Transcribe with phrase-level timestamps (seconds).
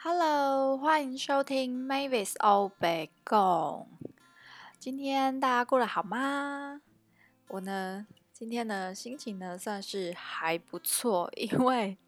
[0.00, 3.88] Hello，欢迎收听 Mavis 欧北共。
[4.78, 6.80] 今天大家过得好吗？
[7.48, 11.98] 我呢，今天呢心情呢算是还不错，因为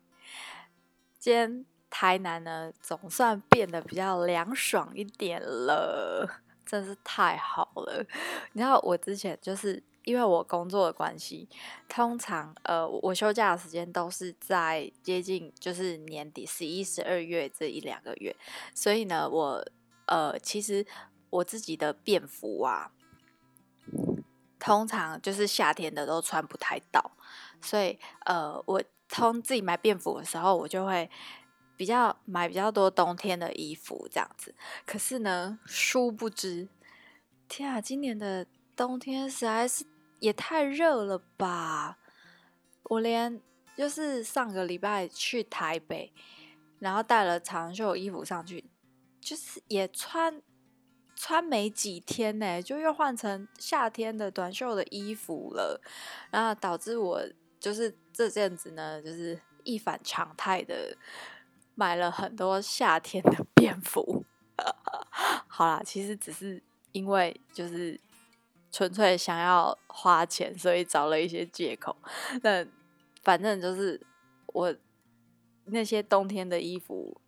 [1.19, 8.07] 今天台南呢总算变得比较凉爽一点了，真是太好了。
[8.53, 9.83] 你知道我之前就是。
[10.11, 11.49] 因为我工作的关系，
[11.89, 18.35] 通常呃，我休假的时间都是在接近就是年底十一、十二月这一两个月，
[18.75, 19.65] 所以呢，我
[20.07, 20.85] 呃，其实
[21.31, 22.91] 我自己的便服啊，
[24.59, 27.13] 通常就是夏天的都穿不太到，
[27.63, 31.09] 所以呃，我通自己买便服的时候，我就会
[31.77, 34.53] 比较买比较多冬天的衣服这样子。
[34.85, 36.69] 可是呢，殊不知，
[37.47, 38.45] 天啊，今年的。
[38.77, 39.85] 冬天实在是
[40.21, 41.99] 也太热了吧！
[42.85, 43.41] 我连
[43.77, 46.13] 就是上个礼拜去台北，
[46.79, 48.71] 然后带了长袖衣服上去，
[49.21, 50.43] 就是也穿
[51.17, 55.81] 穿没几天呢，就又换成夏天的短袖的衣服了，
[56.31, 57.23] 然后导致我
[57.59, 60.97] 就是这阵子呢，就是一反常态的
[61.75, 64.25] 买了很多夏天的 便服。
[65.49, 66.63] 好啦，其实只是
[66.93, 67.99] 因为就是。
[68.73, 71.97] 纯粹想要花钱，所以找了一些借口。
[72.43, 72.65] 那
[73.23, 74.01] 反正就是
[74.47, 74.75] 我
[75.67, 77.21] 那些冬天的衣服，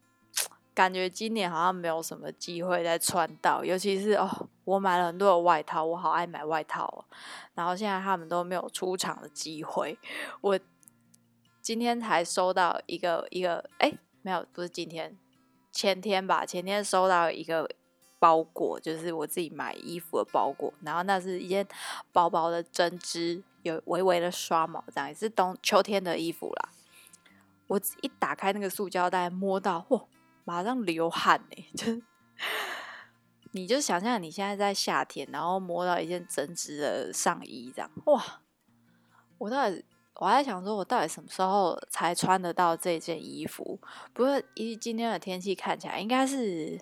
[0.72, 3.64] 感觉今年好像没有什么机会再穿到。
[3.64, 7.04] 尤其是哦，我买了很多的外套，我好爱买外套哦。
[7.54, 9.98] 然后现在他们都没有出场的机会。
[10.40, 10.58] 我
[11.60, 15.16] 今天才收到一个一个，哎，没有，不是今天，
[15.72, 17.68] 前天吧，前天收到一个。
[18.22, 21.66] 包裹就是我自己买衣服的包裹，然后那是一件
[22.12, 26.68] 薄薄的针织，有微微的刷毛，这样也是冬秋天的衣服啦。
[27.66, 30.04] 我一打开那个塑胶袋，摸到，哇，
[30.44, 31.66] 马上流汗呢！
[31.74, 32.00] 就
[33.50, 38.40] 你就想象你现在在夏天，然后摸到一件针织的上衣，这样哇！
[39.38, 39.84] 我到底
[40.14, 43.80] 我还在想说，我到底什么时候才穿得到这件衣服？
[44.12, 46.78] 不过一今天的天气看起来，应该是。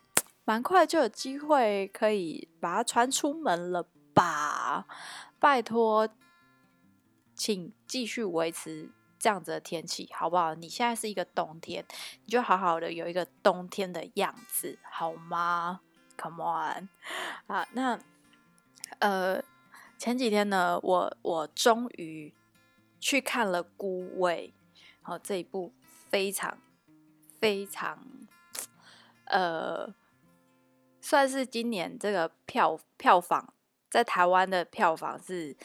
[0.50, 4.84] 蛮快就有机会可以把它穿出门了吧？
[5.38, 6.08] 拜托，
[7.36, 10.56] 请继续维持这样子的天气，好不好？
[10.56, 11.84] 你现在是一个冬天，
[12.24, 15.82] 你就好好的有一个冬天的样子，好吗
[16.18, 16.88] ？Come on
[17.46, 17.68] 啊！
[17.74, 18.00] 那
[18.98, 19.40] 呃，
[19.98, 22.34] 前几天呢，我我终于
[22.98, 24.52] 去看了《孤味》，
[25.02, 25.72] 好，这一部
[26.08, 26.58] 非常
[27.38, 28.04] 非常
[29.26, 29.94] 呃。
[31.00, 33.54] 算是今年这个票票房
[33.90, 35.56] 在台湾的票房是，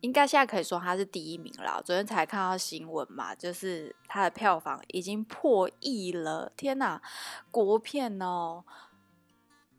[0.00, 1.80] 应该现在可以说它是第一名了。
[1.82, 6.52] 昨天才看到新闻嘛，就是它的票房已经破亿了。
[6.56, 7.00] 天哪，
[7.50, 8.64] 国片哦！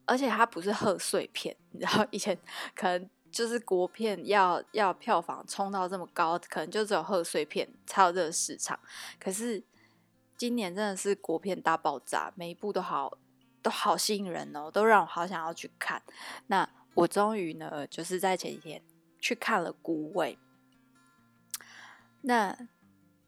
[0.05, 2.37] 而且它不是贺岁片，你知道以前
[2.73, 8.79] 可能就是国片要要票房冲到这么高，可能就只有贺岁片才有这个市场。
[9.19, 9.61] 可是
[10.37, 13.17] 今年真的是国片大爆炸，每一部都好。
[13.67, 16.01] 都好吸引人哦，都让我好想要去看。
[16.45, 18.81] 那我终于呢，就是在前几天
[19.19, 20.39] 去看了《孤味》。
[22.21, 22.57] 那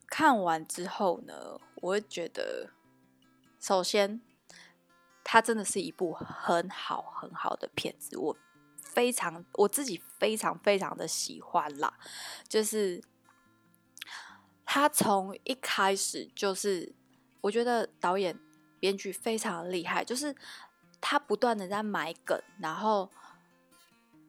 [0.08, 2.70] 看完之后呢，我会觉得，
[3.60, 4.22] 首先，
[5.26, 8.38] 它真的是一部很好很好的片子，我
[8.82, 12.00] 非常我自己非常非常的喜欢啦。
[12.48, 13.04] 就是
[14.64, 16.96] 他从一开始就是，
[17.42, 18.40] 我觉得导演。
[18.79, 20.35] 编剧非常厉害，就是
[21.01, 23.09] 他不断的在埋梗，然后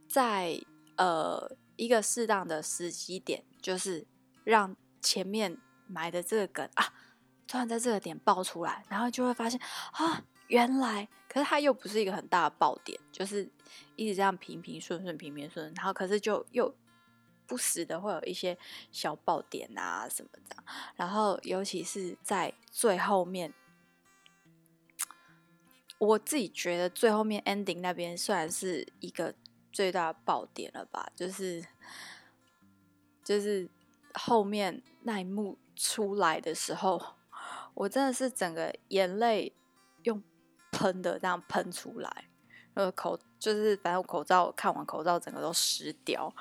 [0.09, 0.61] 在
[0.97, 4.07] 呃一个适当的时机点，就是
[4.45, 5.57] 让前面
[5.87, 6.93] 埋的这个梗啊，
[7.47, 9.61] 突然在这个点爆出来，然后就会发现
[9.93, 13.49] 啊，原来，可是他又不是一个很大的爆点，就是
[13.97, 16.75] 一直这样平平顺顺，平平顺顺，然后可是就又
[17.47, 18.57] 不时的会有一些
[18.93, 20.57] 小爆点啊什么的，
[20.97, 23.55] 然后尤其是在最后面。
[26.01, 29.35] 我自己觉得最后面 ending 那边算是一个
[29.71, 31.63] 最大爆点了吧，就是
[33.23, 33.69] 就是
[34.15, 36.99] 后面那一幕出来的时候，
[37.75, 39.53] 我真的是整个眼泪
[40.05, 40.23] 用
[40.73, 42.25] 喷的这样喷出来，
[42.73, 46.35] 呃口就是反正我口罩看完口罩整个都湿掉。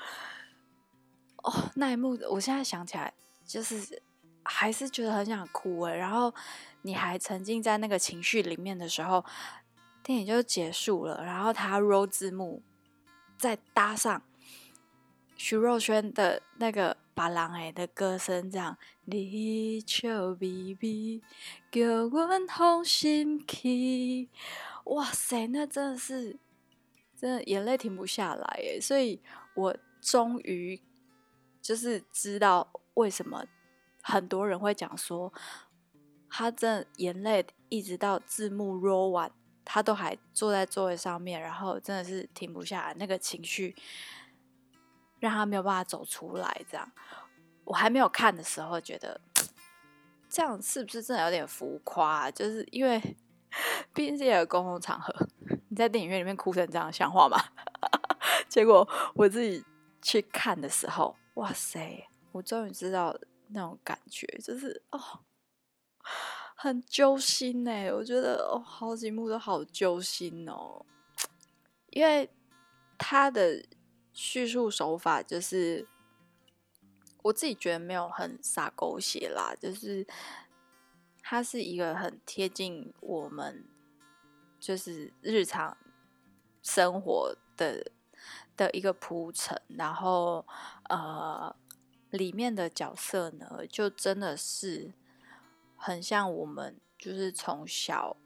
[1.43, 3.13] 哦，那一幕我现在想起来
[3.45, 4.01] 就是
[4.49, 6.33] 还是觉得很想哭诶，然后。
[6.81, 9.25] 你还沉浸在那个情绪里面的时候，
[10.01, 11.21] 电影就结束了。
[11.25, 12.63] 然后他 roll 字幕，
[13.37, 14.21] 再搭上
[15.35, 21.21] 徐若瑄的那个别人诶的歌声，这样你笑咪咪，
[21.69, 24.29] 叫阮放心去。
[24.85, 26.39] 哇塞，那真的是，
[27.13, 28.79] 真的眼泪停不下来耶！
[28.79, 29.21] 所以
[29.53, 30.81] 我终于
[31.61, 33.43] 就是知道为什么
[34.09, 35.31] 很多人会讲说，
[36.29, 39.31] 他真的眼泪一直到字幕 roll 完，
[39.63, 43.75] 他都还坐在座位上面，然后真的是停不下来，那个情绪
[45.19, 46.65] 让他没有办法走出来。
[46.69, 46.91] 这样，
[47.65, 49.21] 我还没有看的时候觉得，
[50.27, 52.31] 这样是不是真的有点浮夸？
[52.31, 52.99] 就是因为
[53.93, 55.13] 毕竟是一个公共场合，
[55.69, 57.37] 你在电影院里面哭成这样，像话吗？
[58.49, 59.63] 结果我自己
[60.01, 62.07] 去看的时候，哇塞！
[62.31, 63.15] 我终于知道
[63.49, 64.99] 那种感觉，就是哦。
[66.61, 70.85] 很揪心呢，我觉得哦，好几幕都好揪心哦，
[71.91, 72.29] 因为
[72.97, 73.63] 他的
[74.11, 75.87] 叙述手法就是
[77.21, 80.05] 我自己觉得没有很洒狗血啦，就是
[81.21, 83.63] 他是一个很贴近我们
[84.59, 85.77] 就是日常
[86.61, 87.89] 生活的
[88.57, 90.45] 的一个铺陈，然后
[90.89, 91.55] 呃，
[92.11, 94.93] 里面的角色呢，就真的是。
[95.81, 98.17] 很像我们就是从小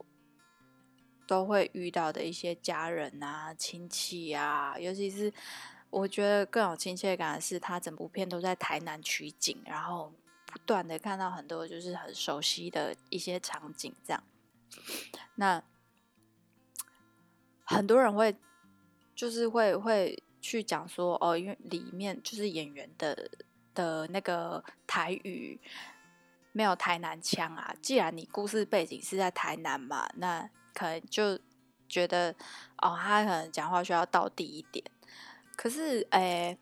[1.28, 5.32] 都会遇到的一些家人啊、亲戚啊，尤其是
[5.92, 10.12] 我觉得更有亲切感的是，他整部片都在台南取景，然后
[10.48, 14.24] 不断的看到很多就是很熟悉的一些场景，这样。
[15.36, 15.64] 那
[17.64, 18.36] 很多人会
[19.14, 23.30] 就是会会去讲说，哦，因为里面就是演员的
[23.74, 25.60] 的那个台语。
[26.56, 27.74] 没有台南腔啊！
[27.82, 31.40] 既然你故事背景是在台南嘛，那可能就
[31.90, 32.30] 觉得
[32.78, 34.86] 哦，他可能讲话需要道地一点。
[35.56, 36.56] 可是，诶，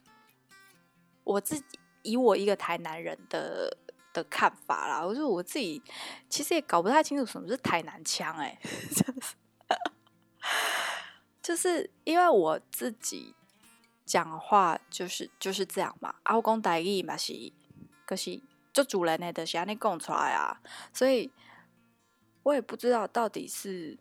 [1.26, 3.78] 我自己以我一个台南人的
[4.14, 5.84] 的看法啦，我说我自己
[6.30, 8.58] 其实也搞不太清楚什么是台南腔，诶，
[11.44, 13.36] 就是因为我自己
[14.12, 17.34] 讲话就是就是这样嘛，啊，我讲台语嘛是，
[18.06, 18.42] 可是。
[18.74, 20.62] 就主人呢的是安尼讲出来啊，
[20.94, 21.30] 所以
[22.42, 24.00] 我也不知道到底是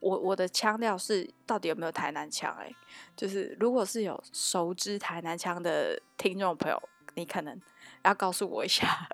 [0.00, 2.74] 我我的腔调是到底有没有台南腔哎，
[3.16, 6.82] 就是如果是有熟知台南腔的听众朋友，
[7.14, 7.60] 你可能
[8.02, 9.08] 要告诉我一下，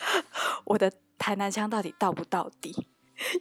[0.64, 2.88] 我的台南腔到底到不到底？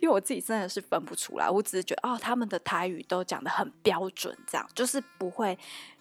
[0.01, 5.57] 因为我自己真的是分不出来，我只是觉得哦，他们的台语都讲得很标准，这样就是不会。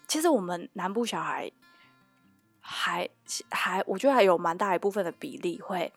[0.07, 1.51] 其实我们南部小孩。
[2.71, 3.09] 还
[3.51, 5.91] 还，我觉得还有蛮大一部分的比例会，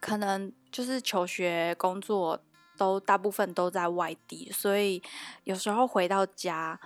[0.00, 2.42] 可能就是求学、工作
[2.76, 5.00] 都大部分都在外地，所以
[5.44, 6.80] 有时候回到家，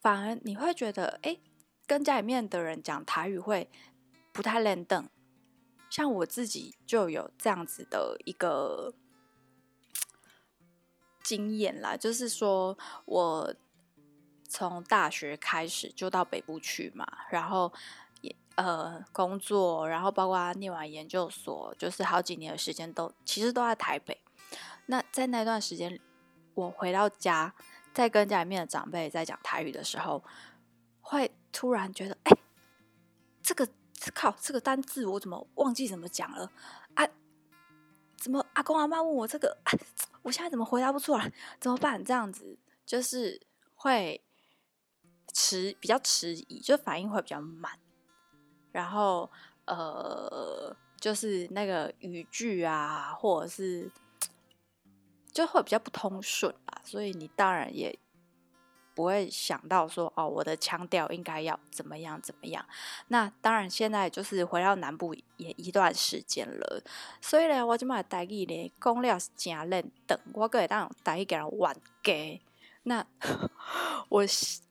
[0.00, 1.38] 反而你会觉得，哎，
[1.86, 3.70] 跟家里面的人讲台语会
[4.32, 5.08] 不太轮转。
[5.92, 8.94] 像我自己就有这样子的一个
[11.22, 13.54] 经验啦，就是说我。
[14.54, 17.72] 从大学开始就到北部去嘛，然后
[18.20, 24.20] 也呃工作，然后包括念完研究所，就是好几年的时间都其实都在台北。
[24.84, 25.98] 那在那段时间，
[26.52, 27.54] 我回到家，
[27.94, 30.22] 在跟家里面的长辈在讲台语的时候，
[31.00, 32.36] 会突然觉得，哎，
[33.42, 33.66] 这个
[34.10, 36.50] 靠这个单字我怎么忘记怎么讲了
[36.94, 37.06] 啊？
[38.16, 39.70] 怎么阿公阿妈问我这个，啊，
[40.22, 41.32] 我现在怎么回答不出来？
[41.60, 42.04] 怎么办？
[42.04, 43.40] 这样子就是
[43.74, 44.20] 会。
[45.34, 47.72] 迟比较迟疑，就反应会比较慢，
[48.70, 49.30] 然后
[49.64, 53.90] 呃，就是那个语句啊，或者是
[55.32, 57.98] 就会比较不通顺啊，所以你当然也
[58.94, 62.64] 不会想到说哦，我的腔调应该要怎么样怎么样。
[63.08, 66.82] 那当然，现在就是回到南部也一段时间了，
[67.20, 72.40] 所以呢，我就买台语呢，讲了是真认真，我可以当台语给人玩给。
[72.84, 73.06] 那
[74.08, 74.24] 我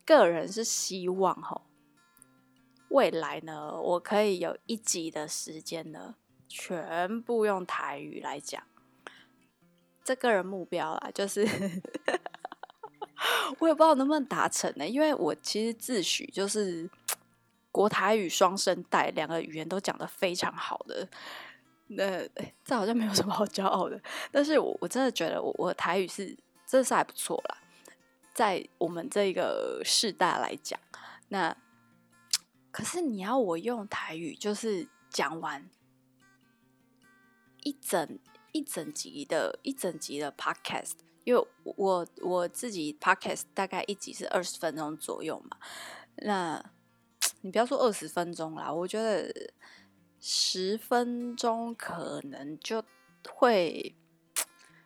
[0.05, 1.61] 个人是希望吼，
[2.89, 6.15] 未来呢，我可以有一集的时间呢，
[6.49, 8.61] 全部用台语来讲。
[10.03, 11.45] 这个人目标啊，就是
[13.59, 16.89] 我也不知道能不能达成呢，因为我其实自诩就是
[17.71, 21.07] 国台语双声带，两个语言都讲得非常好的。
[21.87, 22.25] 那
[22.63, 24.01] 这好像没有什么好骄傲的，
[24.31, 26.27] 但是我我真的觉得我我台语是
[26.65, 27.57] 真的是还不错啦。
[28.33, 30.79] 在我们这个世代来讲，
[31.27, 31.55] 那
[32.71, 35.69] 可是你要我用台语，就是讲完
[37.63, 38.17] 一整
[38.53, 45.57] 一整集的一整集的 podcast，因为我我自己 podcast 大概一集是二十分钟左右嘛，
[46.17, 46.63] 那
[47.41, 49.51] 你不要说二十分钟啦，我觉得
[50.19, 52.83] 十分钟可能就
[53.29, 53.95] 会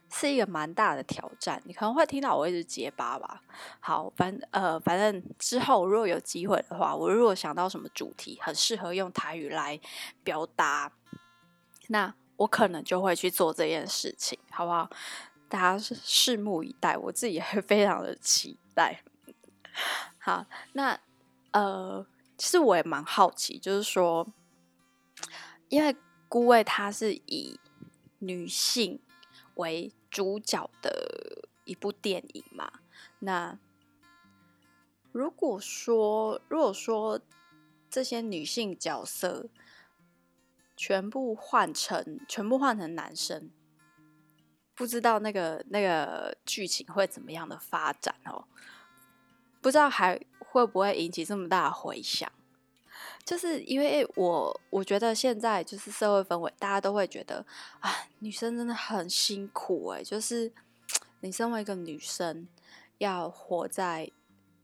[0.09, 1.61] 是一个蛮大的挑战。
[1.65, 3.41] 你可能会听到我一直结巴吧。
[3.79, 9.79] 好，反呃，反正之后如果有机会的话，我如果想到什么主题很适合用台语来
[10.23, 10.91] 表达，
[11.89, 14.89] 那我可能就会去做这件事情，好不好？
[15.49, 19.03] 大家是拭目以待，我自己也非常的期待。
[20.17, 20.99] 好，那
[21.51, 22.05] 呃。
[22.37, 24.27] 其实我也蛮好奇，就是说，
[25.69, 25.95] 因为
[26.27, 27.57] 孤味它是以
[28.19, 28.99] 女性
[29.53, 32.69] 为主角的一部电影嘛，
[33.19, 33.57] 那
[35.13, 37.21] 如果说如果说
[37.89, 39.47] 这些女性角色
[40.75, 43.49] 全部换成全部换成男生，
[44.75, 48.45] 不知道那个那个剧情会怎么样的发展哦？
[49.61, 52.31] 不知道还会不会引起这么大的回响？
[53.23, 57.43] 就是因为我我觉得现在就是社会氛围，大家都会觉得
[57.79, 60.51] 啊，女生真的很辛苦诶，就是
[61.21, 62.47] 你身为一个女生，
[62.99, 64.11] 要活在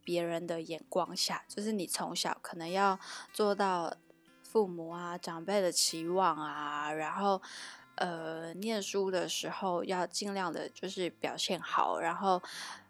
[0.03, 3.00] 别人的眼光下，就是你从小可能要
[3.34, 3.91] 做到
[4.44, 7.41] 父母啊长辈的期望啊，然后
[8.01, 12.41] 呃念书的时候要尽量的就是表现好，然后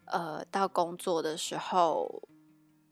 [0.05, 2.23] 呃到工作的时候。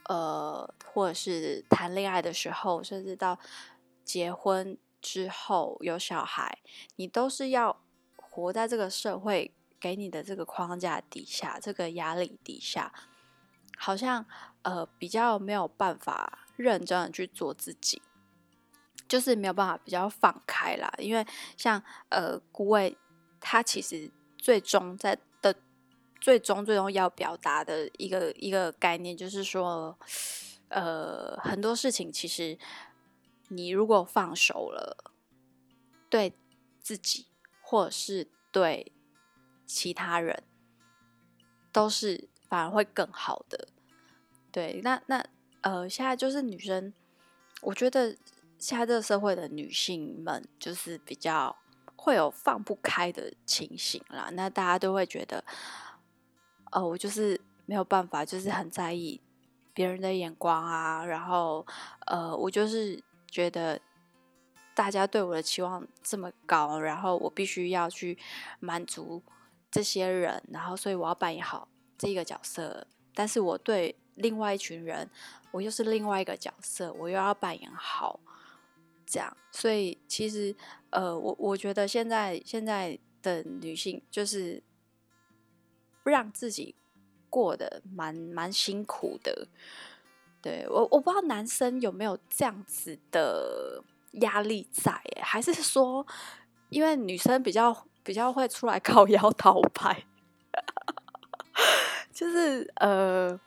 [0.10, 3.38] 呃，或者是谈恋爱的时候，甚至到
[4.04, 6.58] 结婚之后有小孩，
[6.96, 7.80] 你都是要
[8.16, 12.92] 活在这个社会给你的这个框架底下，这个压力底下，
[13.78, 14.26] 好像
[14.64, 18.02] 呃比较没有办法认真的去做自己，
[19.10, 20.90] 就是没有办法比较放开啦。
[21.00, 22.98] 因为像呃孤味，
[23.42, 25.54] 他其实最终在的。
[26.22, 29.98] 最终，最终要表达的一个一个概念，就是说，
[30.68, 32.60] 呃，很多事情其实
[33.48, 34.98] 你如果放手了，
[36.10, 36.34] 对
[36.82, 37.28] 自己
[37.62, 38.92] 或者是对
[39.66, 40.44] 其他人，
[41.72, 43.70] 都是反而会更好的。
[44.52, 45.26] 对，那那
[45.62, 46.94] 呃，现在就是女生，
[47.62, 48.18] 我觉得
[48.60, 51.56] 现在这个社会的女性们，就是比较
[51.96, 54.30] 会有放不开的情形啦。
[54.34, 55.44] 那大家都会觉得。
[56.72, 59.20] 哦，我就是没有办法，就是很在意
[59.74, 61.04] 别人的眼光啊。
[61.04, 61.66] 然后，
[62.06, 63.82] 呃，我就是觉得
[64.76, 68.16] 大家对我的期望这么高，然后我必须要去
[68.60, 69.24] 满足
[69.72, 72.86] 这些人，然后所以我要扮演好这个角色。
[73.16, 75.10] 但是我对另外一群人，
[75.50, 78.20] 我又是另外一个角色，我又要扮演好
[79.10, 79.36] 这样。
[79.52, 80.56] 所以其实，
[80.92, 84.62] 呃，我我觉得现在现在的女性就是。
[86.06, 86.74] 让自己
[87.30, 89.48] 过得蛮蛮辛苦的，
[90.42, 96.08] 对，我我不知道男生有没有这样子的压力在，还是说
[96.70, 100.04] 因为女生比较比较会出来 靠腰 讨拍，
[102.12, 103.40] 就是呃，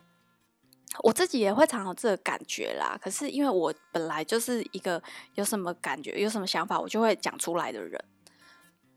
[1.01, 2.99] 我自己也会常有这个感觉啦。
[3.01, 5.03] 可是因为我本来就是一个
[5.35, 8.05] 有什么感觉、有什么想法，我就会讲出来的人，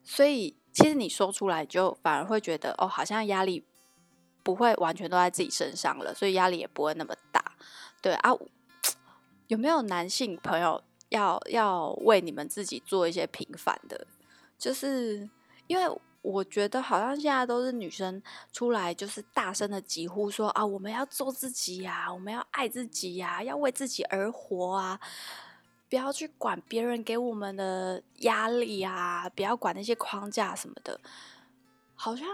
[0.03, 0.57] 所以。
[0.75, 3.63] 其实你说出来，就反而会觉得哦，好像压力
[4.43, 7.41] 不会完全都在自己身上了，所以压力也不会那么大。
[8.01, 8.31] 对啊，
[9.47, 14.05] 有没有男性朋友要要为你们自己做一些平反的？
[14.57, 15.29] 就是
[15.67, 15.85] 因为
[16.25, 24.99] 我觉得好像现在都是女生出来，就是大声的疾呼说啊，我们要做自己呀，我们要爱自己呀，要为自己而活啊。
[25.87, 29.29] 不要去管别人给我们的压力啊！
[29.29, 30.99] 不要管那些框架什么的。
[31.93, 32.27] 好像，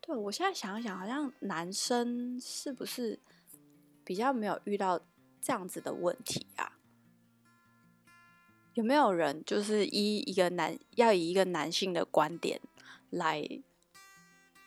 [0.00, 3.20] 对，我现在想一想，好像男生是不是
[4.02, 4.98] 比较没有遇到
[5.38, 6.72] 这样子的问题啊？
[8.72, 12.58] 有没有人就是以一个男要以一个男性的观点
[13.10, 13.46] 来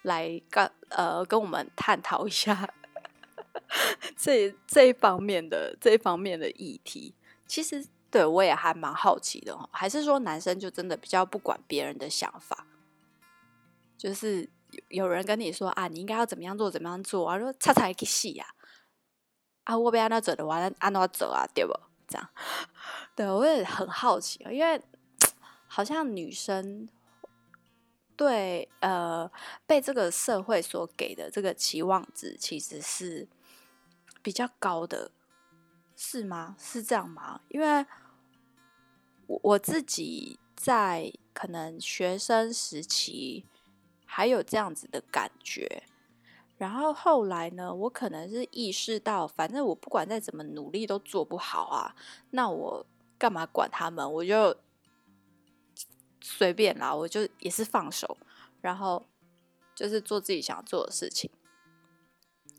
[0.01, 2.73] 来跟呃跟我们探讨一下
[4.17, 7.15] 这这一方面的这一方面的议题？
[7.47, 7.87] 其实。
[8.11, 12.67] 对，我也还蛮好奇的哦，还是说男生就真的比较不管别人的想法？
[13.97, 14.49] 就是
[14.89, 17.39] 有人跟你说啊，你应该要怎么样做，怎么样做啊？
[17.39, 18.45] 说擦擦一个戏呀，
[19.63, 21.71] 啊，我被按照走的，完了按照走啊，对不？
[22.05, 22.29] 这样，
[23.15, 24.81] 对，我也很好奇，因为
[25.69, 26.89] 好像女生
[28.21, 29.27] 对呃
[29.65, 33.27] 被这个社会所给的这个期望值其实是
[34.21, 35.09] 比较高的。
[35.95, 36.55] 是吗？
[36.57, 37.41] 是这样吗？
[37.49, 37.85] 因为
[39.27, 43.45] 我我自己在可能学生时期
[44.05, 45.83] 还有这样子的感觉，
[46.57, 51.95] 然后后来呢，我可能是意识到，反正我不管再怎么努力都做不好啊，
[52.31, 52.85] 那我
[53.19, 54.11] 干嘛管他们？
[54.11, 54.57] 我就
[56.21, 58.17] 随便啦，我就也是放手，
[58.61, 59.05] 然后
[59.75, 61.29] 就是做自己想做的事情。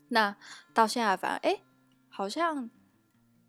[0.09, 0.35] 那
[0.73, 1.61] 到现在，反而哎，
[2.09, 2.69] 好像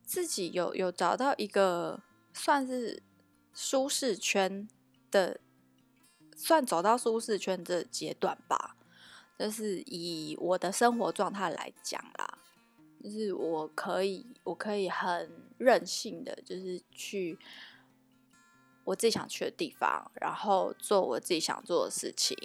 [0.02, 2.00] 自己有有找到一个
[2.32, 3.02] 算是
[3.52, 4.66] 舒适圈
[5.10, 5.40] 的，
[6.36, 8.76] 算走到舒适圈的阶段吧。
[9.36, 12.38] 就是以我的生活状态来讲啦，
[13.02, 17.36] 就是我可以，我可以很任性的，就是去
[18.84, 22.36] 我自己想去的地方，然后做我自己想做的事情。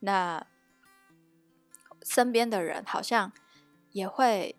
[0.00, 0.46] 那
[2.02, 3.32] 身边的人好像
[3.92, 4.56] 也会，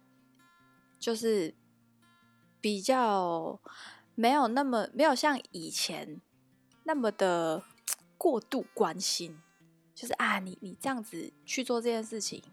[0.99, 1.53] 就是
[2.59, 3.59] 比较
[4.15, 6.21] 没有那么没有像以前
[6.83, 7.63] 那么的
[8.17, 9.39] 过度关心。
[9.93, 12.43] 就是啊，你你这样子去做这件事情，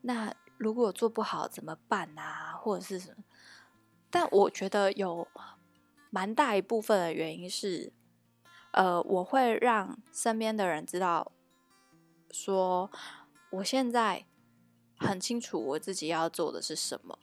[0.00, 2.54] 那如果做不好怎么办啊？
[2.54, 3.22] 或者是什么？
[4.10, 5.28] 但我觉得有
[6.14, 7.92] 蛮大一部分的原因是，
[8.70, 11.32] 呃，我会让身边的人知道，
[12.30, 12.88] 说
[13.50, 14.24] 我现在
[14.96, 17.18] 很清楚我自己要做的是什么，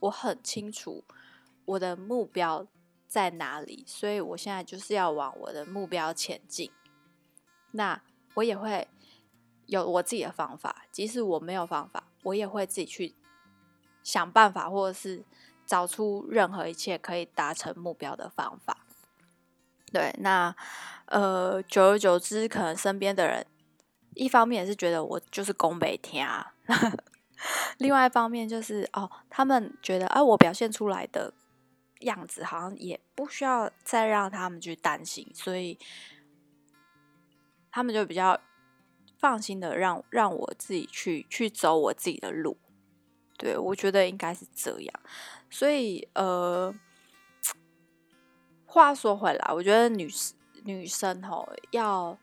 [0.00, 1.04] 我很清楚
[1.64, 2.66] 我的目标
[3.08, 6.70] 在哪里，所以我现在就是要往我的目标前进。
[7.70, 8.02] 那。
[8.34, 8.86] 我也会
[9.64, 13.14] 有我自己的方法，即使我没有方法，我也会自己去
[14.02, 15.24] 想办法，或者是
[15.66, 18.86] 找出任何一切可以达成目标的方法。
[19.92, 20.54] 对，那
[21.06, 23.46] 呃，久而久之，可能身边的人
[24.14, 26.54] 一方面也是觉得我就是宫北天啊，
[27.78, 31.32] 另外一方面就是哦，他们觉得啊，我表现出来的
[32.00, 35.78] 样子好像也不需要再让他们去担心，所以。
[37.68, 38.40] 他们就比较
[39.18, 42.56] 放心的让让我自己去去走我自己的路，
[43.38, 45.00] 对，我觉得应该是这样。
[45.50, 46.74] 所以呃，
[48.64, 50.10] 话说回来，我觉得女
[50.64, 52.18] 女生吼要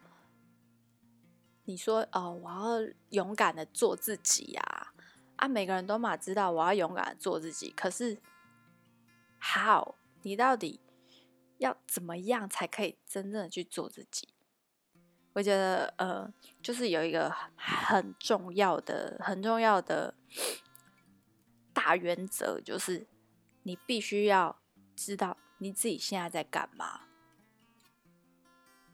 [1.65, 4.93] 你说哦、我要勇敢的做自己呀
[5.38, 8.17] 啊，每个人都嘛知道我要勇敢的做自己，可是
[9.39, 10.82] how 你到底
[11.60, 14.28] 要怎么样才可以真正的去做自己？
[15.34, 20.13] 我觉得，呃，就是有一个很重要的、很重要的
[21.84, 23.06] 大原则，就是
[23.63, 24.56] 你必须要
[24.96, 27.02] 知道你自己现在在干嘛。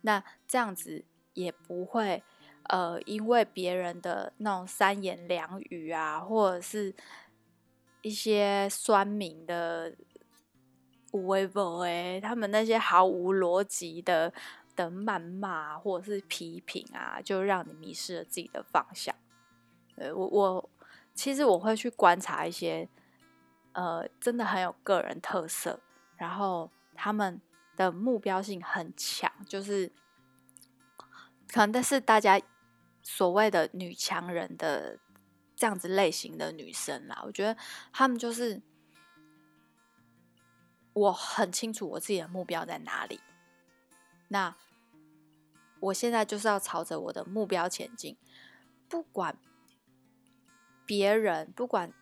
[0.02, 2.24] 那这样子也不会，
[2.64, 6.96] 呃，因为别人的那种三言两语啊，或者是
[8.02, 9.96] 一些酸民的
[11.12, 14.34] 无微博诶，他们那些毫无逻辑的。
[14.76, 19.14] 的谩骂或者是批评啊，就让你迷失了自己的方向。
[19.98, 20.70] 呃，我我
[21.20, 22.88] 其实我会去观察一些，
[23.74, 25.78] 呃，真的很有个人特色，
[26.16, 27.42] 然后他们
[27.76, 29.92] 的目标性很强，就是
[31.50, 32.40] 可能但是大家
[33.04, 34.98] 所谓的女强人的
[35.58, 37.60] 这样子类型的女生啦，我觉得
[37.92, 38.62] 他们就是
[40.94, 43.20] 我很清楚我自己的目标在哪里，
[44.30, 44.56] 那。
[45.82, 48.18] 我现在就是要朝着我的目标前进，
[48.90, 49.38] 不管
[50.90, 51.94] 别人，不管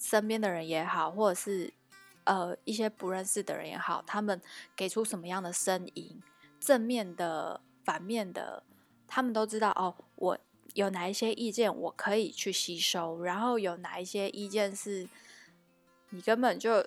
[0.00, 1.72] 身边的人也好，或者是
[2.24, 4.42] 呃一些不认识的人也好，他们
[4.74, 6.20] 给出什么样的声音，
[6.58, 8.64] 正面的、反面的，
[9.06, 9.94] 他们都知道哦。
[10.16, 10.38] 我
[10.74, 15.08] 有哪一些意见我可以去吸收，然后有哪一些意见是
[16.10, 16.84] 你根本就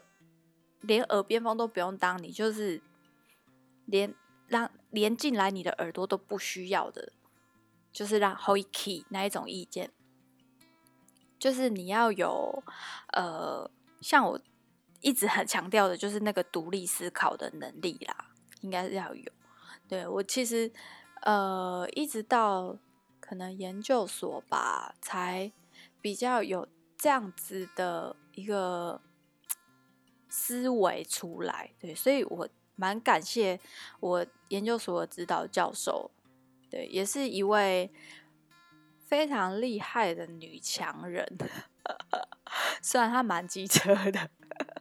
[0.81, 2.81] 连耳边风都不用当，你就是
[3.85, 4.13] 连。
[4.47, 7.11] 让连进来你的耳朵都不需要的，
[7.91, 9.89] 就是让 hold key 那一种意见，
[11.45, 12.63] 就是你要有
[13.13, 13.69] 呃，
[14.01, 14.41] 像我
[15.01, 18.31] 一直很强调的，就是那个独立思考的能力啦，
[18.61, 19.31] 应该是要有。
[19.87, 20.71] 对，我其实
[21.21, 22.75] 呃，一直到
[23.19, 25.51] 可能研究所吧，才
[26.01, 28.99] 比较有这样子的一个
[30.27, 31.69] 思维出来。
[31.79, 32.49] 对，所以我。
[32.77, 33.57] 蛮感谢
[34.01, 36.11] 我研究所的指导教授，
[36.69, 37.89] 对，也是一位
[39.05, 41.25] 非常厉害的女强人。
[42.81, 44.29] 虽然她蛮机车的，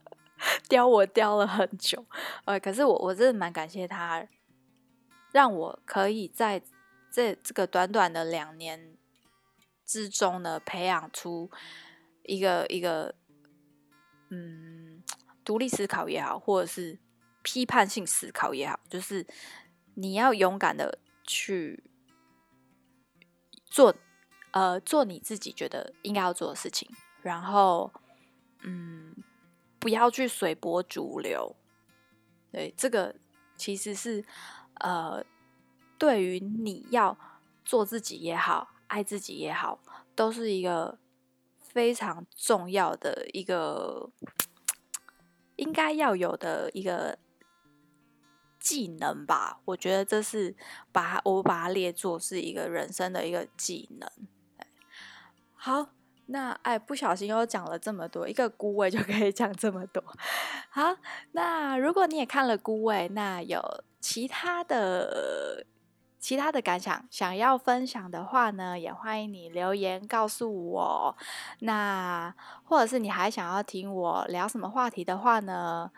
[0.69, 2.05] 刁我刁了很久，
[2.45, 4.27] 呃，可是我我真的蛮感谢她，
[5.33, 6.63] 让我可以在
[7.11, 8.97] 这这个短短的两年
[9.85, 11.51] 之中呢，培养出
[12.25, 13.15] 一个一个
[14.31, 15.03] 嗯，
[15.45, 16.99] 独立思考也好，或者是。
[17.47, 19.27] 批判性思考也好，就是
[19.97, 21.85] 你要勇敢的去
[23.67, 23.95] 做
[24.55, 26.89] 呃，做你自己觉得应该要做的事情，
[27.23, 27.93] 然后，
[28.63, 29.13] 嗯，
[29.81, 31.57] 不要去随波逐流。
[32.53, 33.17] 对，这个
[33.57, 34.25] 其实是，
[34.75, 35.25] 呃，
[35.99, 37.19] 对于你要
[37.65, 39.81] 做自己也好，爱自己也好，
[40.15, 41.01] 都是一个
[41.59, 44.09] 非常重要的一个
[45.57, 47.19] 应该要有的一个
[48.61, 49.61] 技能吧。
[49.65, 50.55] 我觉得这是
[50.93, 54.09] 把我把它列作是一个人生的一个技能。
[55.65, 55.87] 好，
[56.27, 60.05] 那哎，不小心又讲了这么多，一个孤位就可以讲这么多。
[60.69, 60.95] 好，
[61.33, 63.63] 那如果你也看了孤位，那有
[63.99, 65.65] 其他的
[66.19, 71.17] 其他的感想想要分享的话呢，也欢迎你留言告诉我。
[71.61, 75.91] 那或者是你还想要听我聊什么话题的话呢，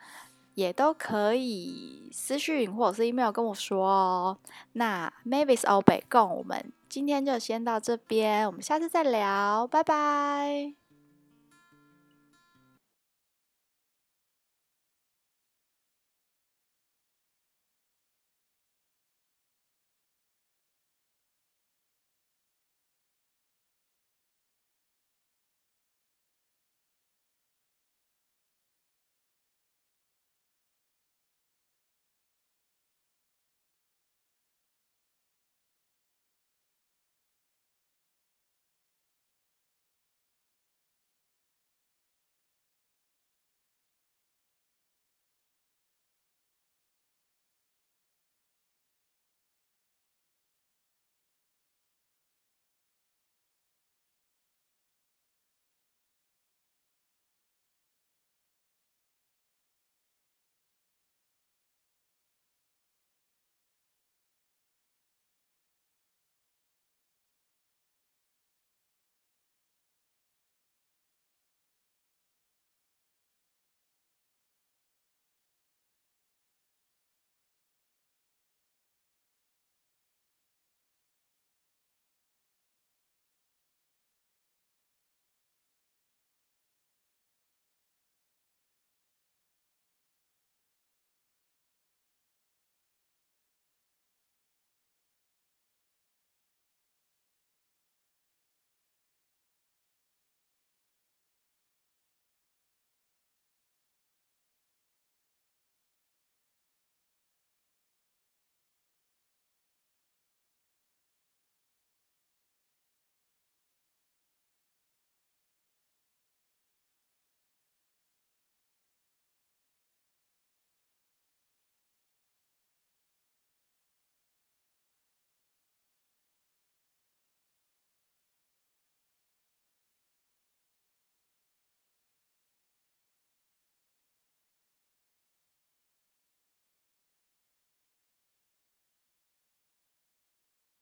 [0.55, 4.39] 也都可以私讯或者是 email 跟我说哦。
[4.75, 6.73] 那 Mavis 欧北共我们。
[6.88, 10.86] 今天就先到这边，我们下次再聊，拜拜。